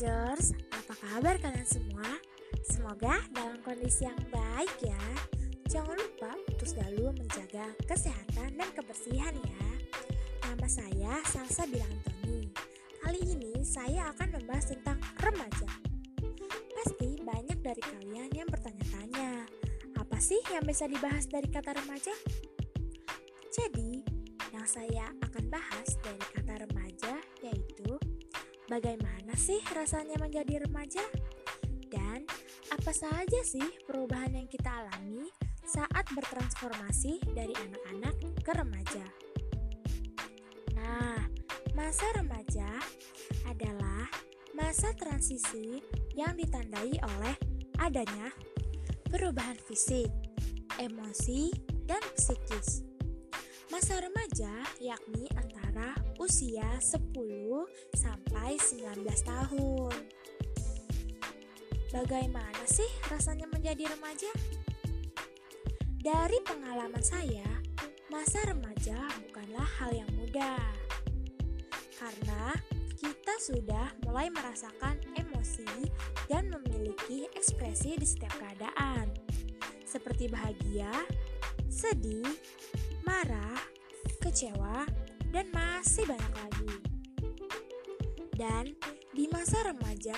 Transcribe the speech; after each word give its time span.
teenagers, 0.00 0.56
apa 0.72 0.96
kabar 0.96 1.36
kalian 1.44 1.68
semua? 1.68 2.08
Semoga 2.64 3.20
dalam 3.36 3.60
kondisi 3.60 4.08
yang 4.08 4.16
baik 4.32 4.72
ya. 4.80 5.04
Jangan 5.68 5.92
lupa 5.92 6.32
untuk 6.40 6.64
selalu 6.64 7.12
menjaga 7.20 7.68
kesehatan 7.84 8.56
dan 8.56 8.68
kebersihan 8.72 9.36
ya. 9.36 9.68
Nama 10.48 10.68
saya 10.72 11.20
Salsa 11.28 11.68
Bilantoni. 11.68 12.48
Kali 12.96 13.20
ini 13.28 13.60
saya 13.60 14.08
akan 14.16 14.40
membahas 14.40 14.72
tentang 14.72 14.96
remaja. 15.20 15.68
Pasti 16.80 17.20
banyak 17.20 17.60
dari 17.60 17.84
kalian 17.84 18.32
yang 18.32 18.48
bertanya-tanya, 18.48 19.44
apa 20.00 20.16
sih 20.16 20.40
yang 20.48 20.64
bisa 20.64 20.88
dibahas 20.88 21.28
dari 21.28 21.52
kata 21.52 21.76
remaja? 21.76 22.16
Jadi, 23.52 24.00
yang 24.48 24.64
saya 24.64 25.12
akan 25.28 25.44
bahas 25.52 25.69
Bagaimana 28.70 29.34
sih 29.34 29.58
rasanya 29.74 30.14
menjadi 30.22 30.62
remaja? 30.62 31.02
Dan 31.90 32.22
apa 32.70 32.94
saja 32.94 33.42
sih 33.42 33.66
perubahan 33.82 34.30
yang 34.30 34.46
kita 34.46 34.70
alami 34.70 35.26
saat 35.66 36.06
bertransformasi 36.14 37.18
dari 37.34 37.50
anak-anak 37.50 38.14
ke 38.46 38.52
remaja? 38.54 39.02
Nah, 40.78 41.18
masa 41.74 42.06
remaja 42.14 42.70
adalah 43.50 44.06
masa 44.54 44.94
transisi 44.94 45.82
yang 46.14 46.38
ditandai 46.38 46.94
oleh 46.94 47.34
adanya 47.82 48.30
perubahan 49.10 49.58
fisik, 49.66 50.14
emosi, 50.78 51.50
dan 51.90 52.06
psikis. 52.14 52.86
Masa 53.74 53.98
remaja 53.98 54.62
yakni 54.78 55.26
antara 55.34 55.98
usia 56.22 56.78
10 56.78 57.10
sampai 57.94 58.58
19 58.58 59.06
tahun. 59.22 59.96
Bagaimana 61.90 62.62
sih 62.70 62.86
rasanya 63.10 63.50
menjadi 63.50 63.90
remaja? 63.90 64.30
Dari 66.00 66.38
pengalaman 66.46 67.02
saya, 67.02 67.44
masa 68.08 68.40
remaja 68.48 69.10
bukanlah 69.26 69.68
hal 69.82 69.90
yang 69.92 70.10
mudah. 70.16 70.64
Karena 71.98 72.56
kita 72.96 73.34
sudah 73.42 73.92
mulai 74.08 74.32
merasakan 74.32 74.96
emosi 75.18 75.68
dan 76.30 76.48
memiliki 76.48 77.28
ekspresi 77.36 77.98
di 78.00 78.06
setiap 78.06 78.32
keadaan. 78.38 79.12
Seperti 79.84 80.30
bahagia, 80.30 80.94
sedih, 81.66 82.28
marah, 83.02 83.58
kecewa, 84.22 84.86
dan 85.34 85.50
masih 85.50 86.06
banyak 86.06 86.34
lagi. 86.38 86.89
Dan 88.40 88.72
di 89.12 89.28
masa 89.28 89.60
remaja, 89.68 90.16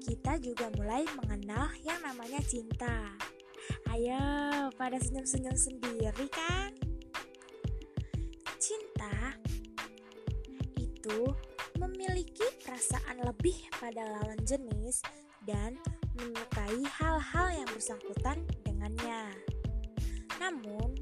kita 0.00 0.40
juga 0.40 0.72
mulai 0.72 1.04
mengenal 1.20 1.68
yang 1.84 2.00
namanya 2.00 2.40
cinta. 2.48 3.12
Ayo, 3.92 4.72
pada 4.80 4.96
senyum-senyum 4.96 5.52
sendiri 5.52 6.32
kan? 6.32 6.72
Cinta 8.56 9.36
itu 10.80 11.28
memiliki 11.76 12.48
perasaan 12.64 13.20
lebih 13.20 13.68
pada 13.76 14.00
lawan 14.00 14.40
jenis 14.48 15.04
dan 15.44 15.76
menyukai 16.16 16.80
hal-hal 16.88 17.52
yang 17.52 17.68
bersangkutan 17.68 18.48
dengannya. 18.64 19.28
Namun, 20.40 20.96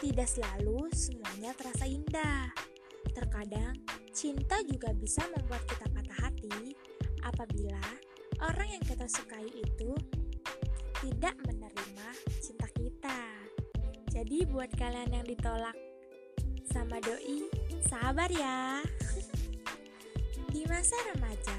tidak 0.00 0.32
selalu 0.32 0.88
semuanya 0.96 1.52
terasa 1.52 1.84
indah. 1.84 2.48
Terkadang, 3.12 3.76
cinta 4.14 4.62
juga 4.64 4.94
bisa 4.96 5.26
membuat 5.36 5.66
kita 5.68 5.84
patah 5.92 6.18
hati 6.24 6.72
apabila 7.26 7.82
orang 8.40 8.78
yang 8.78 8.84
kita 8.84 9.04
sukai 9.04 9.48
itu 9.52 9.92
tidak 11.04 11.36
menerima 11.44 12.08
cinta 12.40 12.68
kita. 12.72 13.20
Jadi 14.14 14.46
buat 14.48 14.70
kalian 14.78 15.20
yang 15.20 15.26
ditolak 15.26 15.76
sama 16.70 17.02
doi, 17.02 17.50
sabar 17.84 18.30
ya. 18.30 18.80
Di 20.54 20.62
masa 20.70 20.94
remaja, 21.12 21.58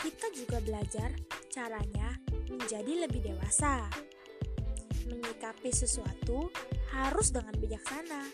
kita 0.00 0.26
juga 0.32 0.58
belajar 0.64 1.12
caranya 1.52 2.16
menjadi 2.48 3.04
lebih 3.04 3.20
dewasa. 3.20 3.86
Menyikapi 5.04 5.68
sesuatu 5.68 6.48
harus 6.90 7.28
dengan 7.30 7.52
bijaksana. 7.60 8.32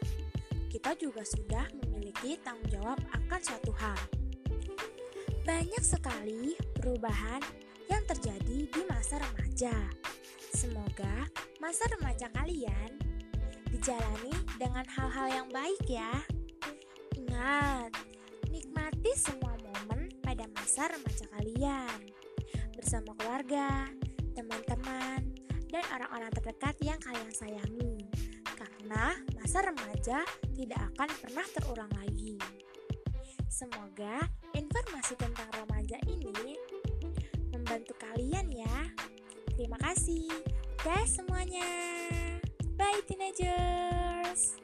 Kita 0.71 0.95
juga 0.95 1.27
sudah 1.27 1.67
memiliki 2.11 2.43
tanggung 2.43 2.67
jawab 2.75 2.99
akan 3.15 3.39
suatu 3.39 3.71
hal. 3.79 3.95
Banyak 5.47 5.79
sekali 5.79 6.59
perubahan 6.75 7.39
yang 7.87 8.03
terjadi 8.03 8.67
di 8.67 8.83
masa 8.91 9.23
remaja. 9.23 9.71
Semoga 10.51 11.31
masa 11.63 11.87
remaja 11.95 12.27
kalian 12.35 12.99
dijalani 13.71 14.35
dengan 14.59 14.83
hal-hal 14.91 15.27
yang 15.31 15.49
baik 15.55 15.79
ya. 15.87 16.11
Ingat, 17.15 17.95
nikmati 18.51 19.15
semua 19.15 19.55
momen 19.63 20.11
pada 20.19 20.51
masa 20.51 20.91
remaja 20.91 21.31
kalian 21.39 21.99
bersama 22.75 23.15
keluarga, 23.23 23.87
teman-teman, 24.35 25.31
dan 25.71 25.85
orang-orang 25.95 26.31
terdekat 26.35 26.75
yang 26.83 26.99
kalian 26.99 27.31
sayangi 27.31 27.90
karena 28.91 29.15
masa 29.39 29.63
remaja 29.63 30.19
tidak 30.51 30.83
akan 30.91 31.07
pernah 31.23 31.47
terulang 31.55 31.93
lagi. 31.95 32.35
Semoga 33.47 34.19
informasi 34.51 35.15
tentang 35.15 35.47
remaja 35.55 35.95
ini 36.11 36.59
membantu 37.55 37.95
kalian 38.03 38.51
ya. 38.51 38.91
Terima 39.55 39.79
kasih. 39.79 40.27
Dah 40.83 41.07
semuanya. 41.07 41.71
Bye 42.75 43.07
teenagers. 43.07 44.59